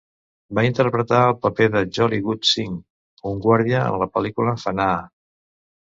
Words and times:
Va 0.59 0.61
interpretar 0.67 1.19
el 1.25 1.35
paper 1.43 1.67
de 1.75 1.83
Jolly 1.99 2.19
Good 2.29 2.49
Singh, 2.53 2.79
una 3.33 3.45
guàrdia, 3.47 3.85
en 3.93 4.03
la 4.05 4.09
pel·lícula 4.17 4.57
"Fanaa". 4.65 5.01